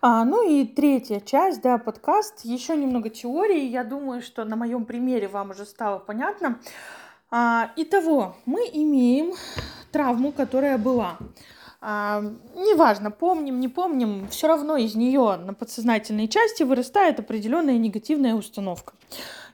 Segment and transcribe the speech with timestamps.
[0.00, 2.44] А, ну и третья часть, да, подкаст.
[2.44, 3.64] Еще немного теории.
[3.64, 6.58] Я думаю, что на моем примере вам уже стало понятно.
[7.30, 9.34] А, итого, мы имеем
[9.92, 11.16] травму, которая была.
[11.80, 12.22] А,
[12.54, 18.94] неважно, помним, не помним, все равно из нее на подсознательной части вырастает определенная негативная установка.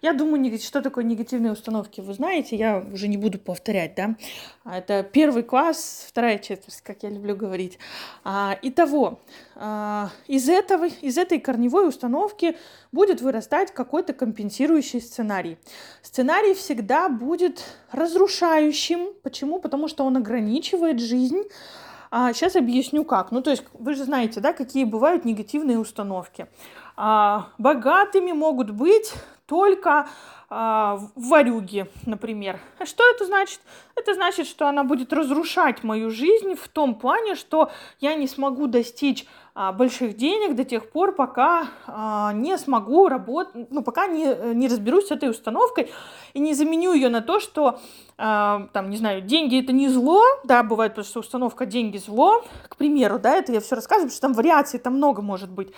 [0.02, 4.16] Я думаю, что такое негативные установки, вы знаете, я уже не буду повторять, да.
[4.64, 7.78] А, это первый класс, вторая четверть, как я люблю говорить.
[8.24, 9.20] А, итого,
[9.54, 12.56] а, из, этого, из этой корневой установки
[12.90, 15.56] будет вырастать какой-то компенсирующий сценарий.
[16.02, 17.62] Сценарий всегда будет
[17.92, 19.10] разрушающим.
[19.22, 19.60] Почему?
[19.60, 21.44] Потому что он ограничивает жизнь,
[22.10, 23.30] а сейчас объясню как.
[23.30, 26.48] Ну, то есть вы же знаете, да, какие бывают негативные установки.
[26.96, 29.14] А, богатыми могут быть
[29.52, 30.08] только
[30.48, 32.58] а, варюги, например.
[32.84, 33.60] Что это значит?
[33.94, 38.66] Это значит, что она будет разрушать мою жизнь в том плане, что я не смогу
[38.66, 44.54] достичь а, больших денег до тех пор, пока а, не смогу работать, ну, пока не,
[44.54, 45.92] не разберусь с этой установкой
[46.32, 47.78] и не заменю ее на то, что,
[48.16, 52.76] там, не знаю, деньги это не зло, да, бывает, потому что установка деньги зло, к
[52.76, 55.74] примеру, да, это я все рассказываю, потому что там вариаций там много может быть.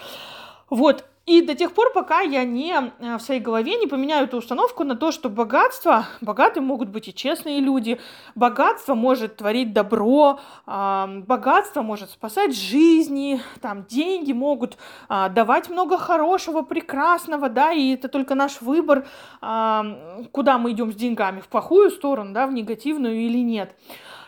[0.70, 4.36] Вот, и до тех пор, пока я не э, в своей голове не поменяю эту
[4.36, 7.98] установку на то, что богатство, богатые могут быть и честные люди,
[8.34, 14.76] богатство может творить добро, богатство может спасать жизни, там деньги могут
[15.08, 19.06] а, давать много хорошего, прекрасного, да, и это только наш выбор,
[19.40, 23.74] куда мы идем с деньгами, в плохую сторону, да, в негативную или нет.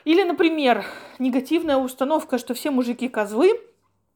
[0.05, 0.85] Или, например,
[1.19, 3.61] негативная установка, что все мужики козлы,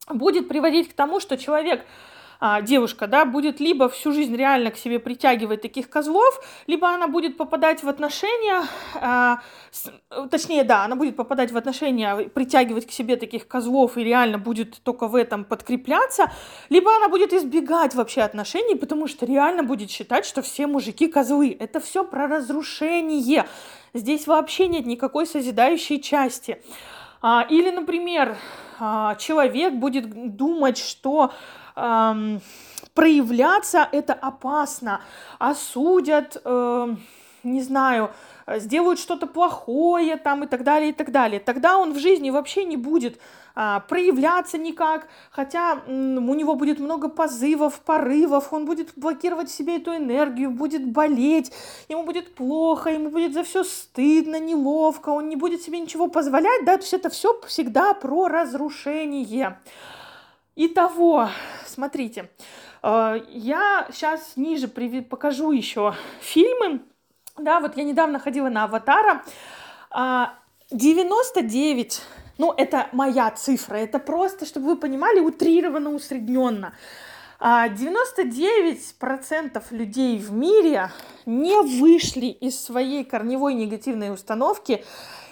[0.09, 1.85] будет приводить к тому, что человек
[2.41, 7.07] а, девушка, да, будет либо всю жизнь реально к себе притягивать таких козлов, либо она
[7.07, 8.63] будет попадать в отношения,
[8.95, 9.93] а, с,
[10.31, 14.83] точнее, да, она будет попадать в отношения, притягивать к себе таких козлов и реально будет
[14.83, 16.33] только в этом подкрепляться,
[16.71, 21.55] либо она будет избегать вообще отношений, потому что реально будет считать, что все мужики козлы.
[21.61, 23.47] Это все про разрушение.
[23.93, 26.63] Здесь вообще нет никакой созидающей части.
[27.21, 28.39] А, или, например,
[28.79, 31.33] а, человек будет думать, что
[31.81, 32.41] эм,
[32.95, 35.01] проявляться это опасно,
[35.39, 36.95] осудят, э,
[37.43, 38.11] не знаю,
[38.47, 41.41] сделают что-то плохое там и так далее, и так далее.
[41.41, 43.19] Тогда он в жизни вообще не будет
[43.55, 49.77] а, проявляться никак, хотя у него будет много позывов, порывов, он будет блокировать в себе
[49.77, 51.53] эту энергию, будет болеть,
[51.89, 56.65] ему будет плохо, ему будет за все стыдно, неловко, он не будет себе ничего позволять,
[56.65, 59.59] да, то есть это все всегда про разрушение.
[60.63, 61.31] Итого,
[61.65, 62.29] смотрите,
[62.83, 66.83] э, я сейчас ниже покажу еще фильмы.
[67.39, 69.23] Да, вот я недавно ходила на «Аватара».
[70.71, 72.05] 99, а,
[72.37, 76.75] ну, это моя цифра, это просто, чтобы вы понимали, утрированно, усредненно.
[77.41, 80.91] 99% а, людей в мире
[81.25, 84.85] не вышли из своей корневой негативной установки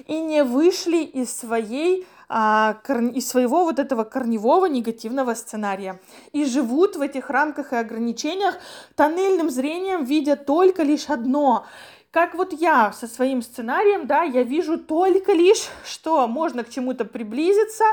[0.06, 5.98] и не вышли из своей из своего вот этого корневого негативного сценария.
[6.32, 8.56] И живут в этих рамках и ограничениях
[8.96, 11.64] тоннельным зрением, видя только лишь одно
[12.10, 17.04] как вот я со своим сценарием, да, я вижу только лишь, что можно к чему-то
[17.04, 17.84] приблизиться,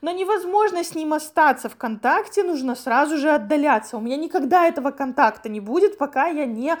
[0.00, 3.96] но невозможно с ним остаться в контакте, нужно сразу же отдаляться.
[3.96, 6.76] У меня никогда этого контакта не будет, пока я не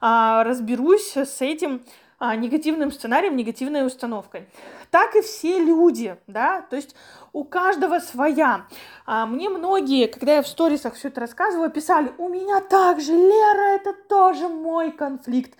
[0.00, 2.01] а, разберусь с этим а,
[2.36, 4.48] негативным сценарием, негативной установкой.
[4.90, 6.94] Так и все люди, да, то есть
[7.32, 8.66] у каждого своя.
[9.06, 13.12] А, мне многие, когда я в сторисах все это рассказывала, писали, у меня так же,
[13.12, 15.58] Лера, это тоже мой конфликт.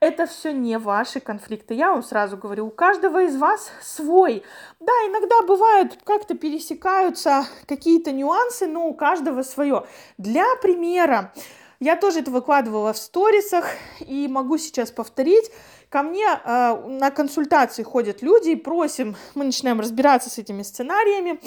[0.00, 1.74] Это все не ваши конфликты.
[1.74, 4.44] Я вам сразу говорю, у каждого из вас свой.
[4.78, 9.86] Да, иногда бывают, как-то пересекаются какие-то нюансы, но у каждого свое.
[10.16, 11.32] Для примера,
[11.80, 13.66] я тоже это выкладывала в сторисах
[14.00, 15.50] и могу сейчас повторить.
[15.88, 21.40] Ко мне э, на консультации ходят люди и просим, мы начинаем разбираться с этими сценариями.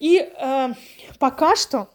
[0.00, 0.68] И э,
[1.20, 1.88] пока что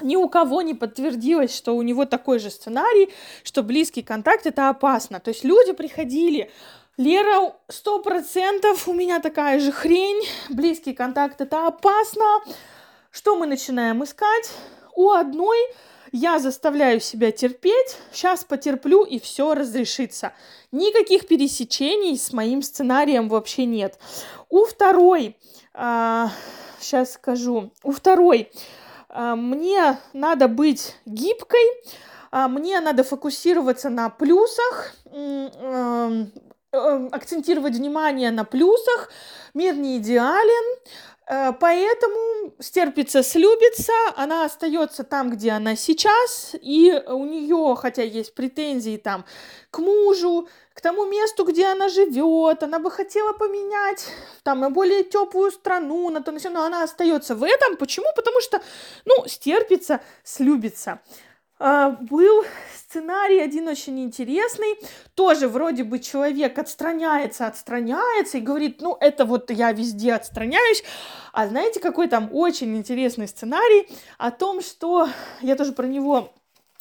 [0.00, 3.10] ни у кого не подтвердилось, что у него такой же сценарий,
[3.44, 5.20] что близкий контакт это опасно.
[5.20, 6.50] То есть люди приходили,
[6.96, 12.24] Лера, сто процентов у меня такая же хрень, близкий контакт это опасно.
[13.12, 14.50] Что мы начинаем искать?
[14.96, 15.58] У одной
[16.12, 20.32] я заставляю себя терпеть, сейчас потерплю и все разрешится.
[20.72, 23.98] Никаких пересечений с моим сценарием вообще нет.
[24.48, 25.36] У второй,
[25.74, 26.30] а,
[26.80, 28.50] сейчас скажу, у второй
[29.08, 31.66] а, мне надо быть гибкой,
[32.30, 34.94] а, мне надо фокусироваться на плюсах,
[36.70, 39.10] акцентировать внимание на плюсах,
[39.54, 40.78] мир не идеален,
[41.28, 48.34] Э, поэтому стерпится, слюбится, она остается там, где она сейчас, и у нее, хотя есть
[48.34, 49.26] претензии там
[49.70, 54.06] к мужу, к тому месту, где она живет, она бы хотела поменять
[54.42, 57.76] там на более теплую страну, на то, на все, но она остается в этом.
[57.76, 58.06] Почему?
[58.16, 58.62] Потому что,
[59.04, 61.00] ну, стерпится, слюбится.
[61.60, 62.44] А, был
[62.74, 64.78] сценарий один очень интересный.
[65.14, 70.84] Тоже вроде бы человек отстраняется, отстраняется и говорит, ну, это вот я везде отстраняюсь.
[71.32, 73.88] А знаете, какой там очень интересный сценарий
[74.18, 75.08] о том, что...
[75.40, 76.32] Я тоже про него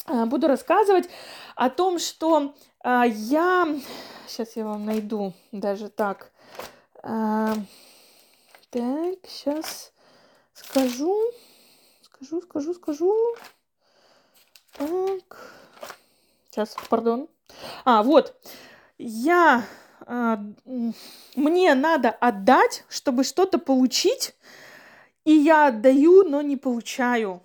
[0.06, 1.10] а, буду рассказывать.
[1.56, 3.68] О том, что а, я...
[4.28, 6.32] Сейчас я вам найду даже так.
[7.02, 7.58] Так,
[9.26, 9.94] сейчас
[10.54, 11.16] скажу.
[12.02, 13.36] Скажу, скажу, скажу.
[14.78, 15.38] Так.
[16.50, 17.28] Сейчас, пардон.
[17.86, 18.36] А, вот.
[18.98, 19.64] Я...
[20.06, 20.40] А,
[21.36, 24.36] мне надо отдать, чтобы что-то получить,
[25.26, 27.42] и я отдаю, но не получаю.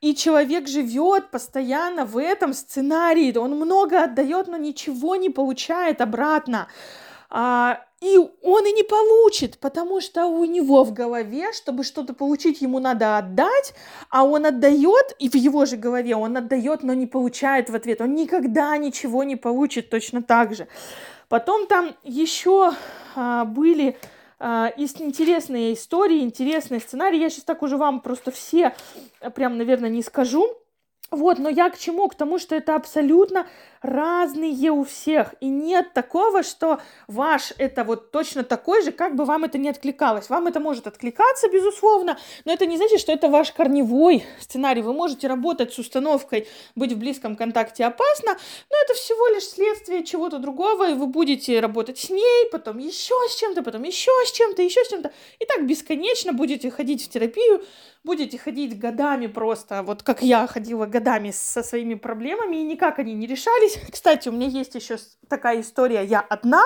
[0.00, 3.36] И человек живет постоянно в этом сценарии.
[3.36, 6.68] Он много отдает, но ничего не получает обратно.
[7.30, 12.60] А, и он и не получит, потому что у него в голове, чтобы что-то получить,
[12.60, 13.74] ему надо отдать,
[14.10, 18.00] а он отдает, и в его же голове он отдает, но не получает в ответ.
[18.00, 20.66] Он никогда ничего не получит точно так же.
[21.28, 22.72] Потом там еще
[23.14, 23.96] а, были
[24.40, 27.20] а, интересные истории, интересные сценарии.
[27.20, 28.74] Я сейчас так уже вам просто все
[29.20, 30.50] а, прям, наверное, не скажу.
[31.12, 32.08] Вот, но я к чему?
[32.08, 33.46] К тому, что это абсолютно
[33.82, 35.34] разные у всех.
[35.40, 39.68] И нет такого, что ваш это вот точно такой же, как бы вам это не
[39.68, 40.30] откликалось.
[40.30, 44.80] Вам это может откликаться, безусловно, но это не значит, что это ваш корневой сценарий.
[44.80, 48.32] Вы можете работать с установкой быть в близком контакте опасно,
[48.70, 53.14] но это всего лишь следствие чего-то другого, и вы будете работать с ней, потом еще
[53.28, 55.12] с чем-то, потом еще с чем-то, еще с чем-то.
[55.40, 57.62] И так бесконечно будете ходить в терапию,
[58.04, 61.01] будете ходить годами просто, вот как я ходила годами
[61.32, 63.78] со своими проблемами, и никак они не решались.
[63.92, 64.96] Кстати, у меня есть еще
[65.28, 66.62] такая история «Я одна»,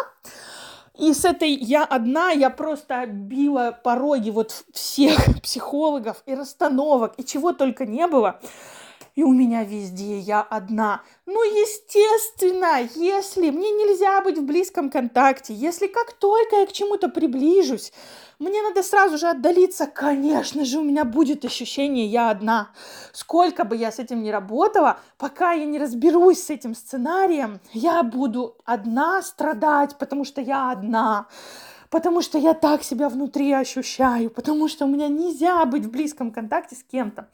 [0.99, 7.25] и с этой «я одна» я просто била пороги вот всех психологов и расстановок, и
[7.25, 8.41] чего только не было
[9.17, 11.01] и у меня везде я одна.
[11.25, 17.09] Ну, естественно, если мне нельзя быть в близком контакте, если как только я к чему-то
[17.09, 17.93] приближусь,
[18.39, 22.71] мне надо сразу же отдалиться, конечно же, у меня будет ощущение «я одна».
[23.13, 28.03] Сколько бы я с этим ни работала, пока я не разберусь с этим сценарием, я
[28.03, 31.27] буду одна страдать, потому что я одна
[31.89, 36.33] потому что я так себя внутри ощущаю, потому что у меня нельзя быть в близком
[36.33, 37.29] контакте с кем-то.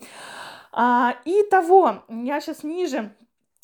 [0.73, 3.15] А, и того, я сейчас ниже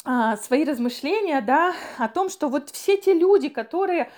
[0.04, 4.10] а, свои размышления, да, о том, что вот все те люди, которые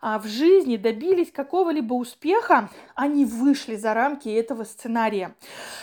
[0.00, 5.34] а, в жизни добились какого-либо успеха, они вышли за рамки этого сценария.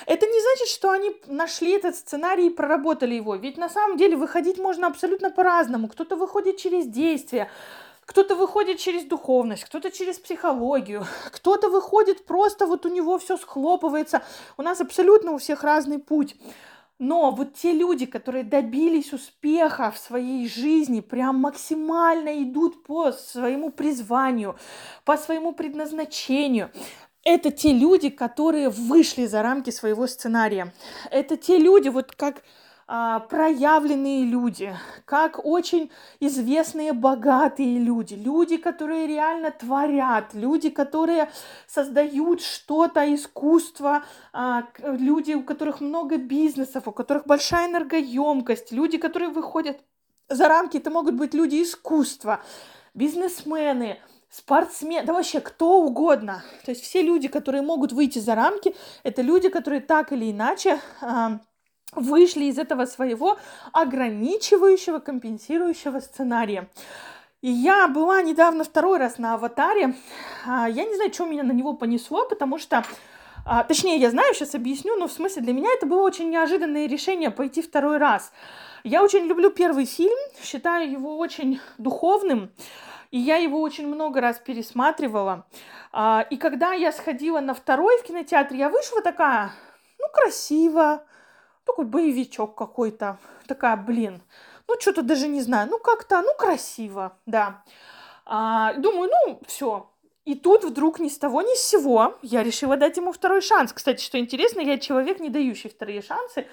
[0.08, 3.36] Это не значит, что они нашли этот сценарий и проработали его.
[3.36, 5.88] Ведь на самом деле выходить можно абсолютно по-разному.
[5.88, 7.50] Кто-то выходит через действие,
[8.06, 14.24] кто-то выходит через духовность, кто-то через психологию, кто-то выходит просто вот у него все схлопывается.
[14.58, 16.36] У нас абсолютно у всех разный путь.
[16.98, 23.70] Но вот те люди, которые добились успеха в своей жизни, прям максимально идут по своему
[23.70, 24.56] призванию,
[25.04, 26.72] по своему предназначению,
[27.26, 30.74] это те люди, которые вышли за рамки своего сценария.
[31.12, 32.44] Это те люди, вот как
[32.88, 34.76] проявленные люди,
[35.06, 41.32] как очень известные богатые люди, люди, которые реально творят, люди, которые
[41.68, 49.30] создают что-то, искусство, а, люди, у которых много бизнесов, у которых большая энергоемкость, люди, которые
[49.30, 49.80] выходят
[50.30, 52.44] за рамки, это могут быть люди искусства,
[52.94, 54.00] бизнесмены,
[54.30, 56.44] спортсмены, да вообще кто угодно.
[56.66, 60.80] То есть все люди, которые могут выйти за рамки, это люди, которые так или иначе
[61.02, 61.40] а,
[61.96, 63.38] вышли из этого своего
[63.74, 66.70] ограничивающего, компенсирующего сценария.
[67.42, 69.96] И я была недавно второй раз на аватаре.
[70.48, 72.84] А, я не знаю, что меня на него понесло, потому что
[73.48, 76.88] а, Точнее, я знаю, сейчас объясню, но в смысле для меня это было очень неожиданное
[76.88, 78.32] решение пойти второй раз.
[78.84, 82.50] Я очень люблю первый фильм, считаю его очень духовным,
[83.12, 85.46] и я его очень много раз пересматривала.
[85.92, 89.52] А, и когда я сходила на второй в кинотеатре, я вышла такая,
[90.00, 91.04] ну, красиво,
[91.66, 93.18] такой боевичок какой-то.
[93.48, 94.22] Такая, блин,
[94.68, 97.64] ну что-то даже не знаю, ну как-то, ну красиво, да.
[98.26, 99.90] А, думаю, ну все.
[100.26, 103.72] И тут вдруг ни с того ни с сего я решила дать ему второй шанс.
[103.74, 106.48] Кстати, что интересно, я человек, не дающий вторые шансы.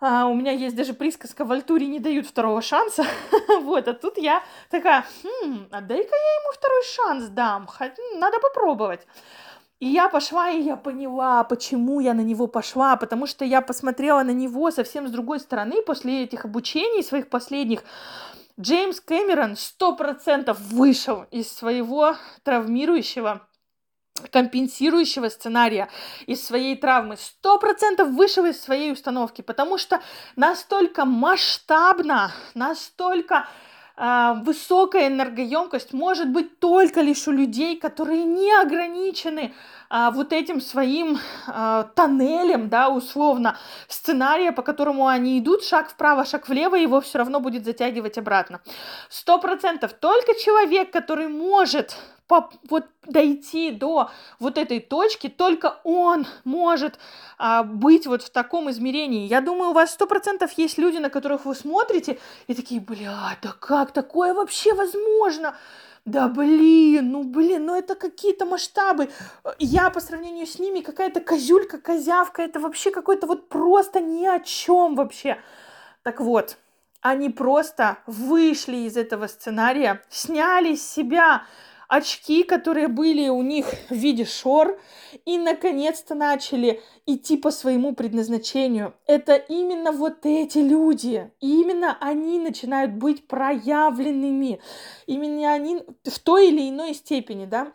[0.00, 3.04] А, у меня есть даже присказка в Альтуре не дают второго шанса.
[3.62, 7.68] вот, а тут я такая, хм, а дай-ка я ему второй шанс дам,
[8.16, 9.06] надо попробовать.
[9.80, 14.22] И я пошла, и я поняла, почему я на него пошла, потому что я посмотрела
[14.22, 17.82] на него совсем с другой стороны после этих обучений своих последних.
[18.60, 23.46] Джеймс Кэмерон сто процентов вышел из своего травмирующего
[24.30, 25.88] компенсирующего сценария
[26.26, 30.02] из своей травмы, сто процентов вышел из своей установки, потому что
[30.36, 33.48] настолько масштабно, настолько
[33.96, 39.52] высокая энергоемкость может быть только лишь у людей, которые не ограничены
[39.92, 41.18] а, вот этим своим
[41.48, 47.18] а, тоннелем, да, условно, сценария, по которому они идут, шаг вправо, шаг влево, его все
[47.18, 48.60] равно будет затягивать обратно.
[49.08, 51.96] Сто процентов только человек, который может
[52.68, 56.98] вот дойти до вот этой точки, только он может
[57.38, 59.26] а, быть вот в таком измерении.
[59.26, 63.36] Я думаю, у вас сто процентов есть люди, на которых вы смотрите и такие, бля,
[63.42, 65.54] да как такое вообще возможно?
[66.06, 69.10] да блин, ну блин, ну это какие-то масштабы.
[69.58, 74.40] Я по сравнению с ними какая-то козюлька, козявка, это вообще какой-то вот просто ни о
[74.40, 75.38] чем вообще.
[76.02, 76.56] Так вот,
[77.00, 81.44] они просто вышли из этого сценария, сняли с себя
[81.90, 84.80] очки, которые были у них в виде шор,
[85.24, 88.94] и наконец-то начали идти по своему предназначению.
[89.06, 94.60] Это именно вот эти люди, именно они начинают быть проявленными,
[95.06, 97.72] именно они в той или иной степени, да,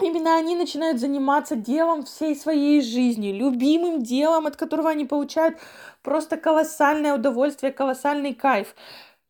[0.00, 5.56] Именно они начинают заниматься делом всей своей жизни, любимым делом, от которого они получают
[6.02, 8.74] просто колоссальное удовольствие, колоссальный кайф.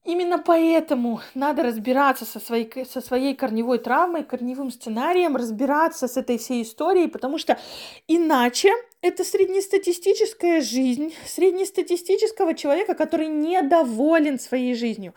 [0.04, 6.36] Именно поэтому надо разбираться со своей, со своей корневой травмой, корневым сценарием, разбираться с этой
[6.36, 7.58] всей историей, потому что
[8.06, 8.70] иначе
[9.04, 15.12] это среднестатистическая жизнь среднестатистического человека, который недоволен своей жизнью.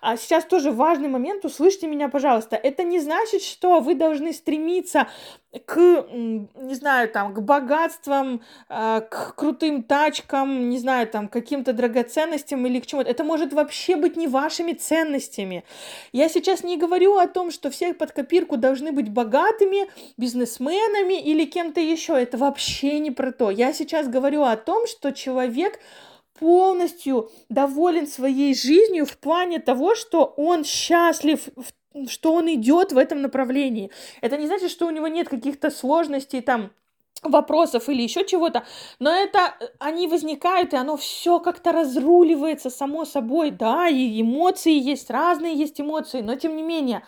[0.00, 2.56] А сейчас тоже важный момент, услышьте меня, пожалуйста.
[2.56, 5.06] Это не значит, что вы должны стремиться
[5.64, 5.76] к,
[6.10, 12.80] не знаю, там, к богатствам, а, к крутым тачкам, не знаю, там, каким-то драгоценностям или
[12.80, 13.08] к чему-то.
[13.08, 15.64] Это может вообще быть не вашими ценностями.
[16.12, 21.44] Я сейчас не говорю о том, что все под копирку должны быть богатыми, бизнесменами или
[21.44, 22.20] кем-то еще.
[22.20, 23.50] Это вообще не про про то.
[23.50, 25.78] Я сейчас говорю о том, что человек
[26.38, 31.48] полностью доволен своей жизнью в плане того, что он счастлив,
[32.08, 33.90] что он идет в этом направлении.
[34.20, 36.70] Это не значит, что у него нет каких-то сложностей там
[37.22, 38.62] вопросов или еще чего-то,
[39.00, 45.10] но это они возникают, и оно все как-то разруливается само собой, да, и эмоции есть,
[45.10, 47.02] разные есть эмоции, но тем не менее,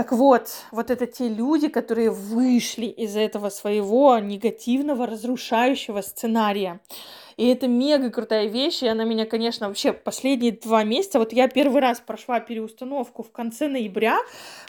[0.00, 6.80] так вот, вот это те люди, которые вышли из этого своего негативного, разрушающего сценария.
[7.36, 11.48] И это мега крутая вещь, и она меня, конечно, вообще последние два месяца, вот я
[11.48, 14.16] первый раз прошла переустановку в конце ноября,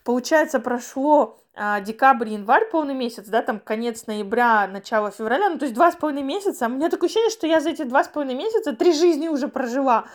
[0.03, 5.63] получается, прошло а, декабрь, январь, полный месяц, да, там конец ноября, начало февраля, ну, то
[5.63, 8.09] есть два с половиной месяца, у меня такое ощущение, что я за эти два с
[8.09, 10.07] половиной месяца три жизни уже прожила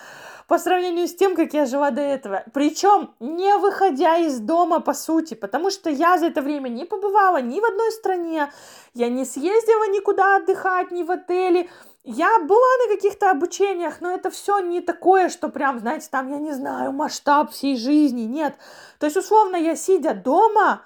[0.47, 2.45] по сравнению с тем, как я жила до этого.
[2.53, 7.41] Причем не выходя из дома, по сути, потому что я за это время не побывала
[7.41, 8.53] ни в одной стране,
[8.95, 11.69] я не съездила никуда отдыхать, ни в отеле,
[12.05, 16.39] я была на каких-то обучениях, но это все не такое, что прям, знаете, там, я
[16.39, 18.55] не знаю, масштаб всей жизни, нет.
[19.01, 20.83] То есть, условно, я сидя дома,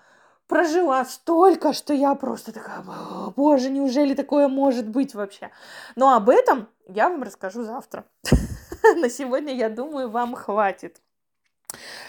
[0.47, 2.83] прожила столько, что я просто такая,
[3.37, 5.50] боже, неужели такое может быть вообще?
[5.95, 8.05] Но об этом я вам расскажу завтра.
[9.00, 11.00] На сегодня, я думаю, вам хватит.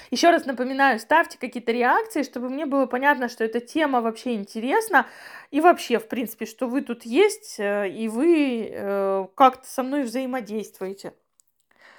[0.09, 5.07] Еще раз напоминаю, ставьте какие-то реакции, чтобы мне было понятно, что эта тема вообще интересна.
[5.51, 10.03] И вообще, в принципе, что вы тут есть, э, и вы э, как-то со мной
[10.03, 11.13] взаимодействуете.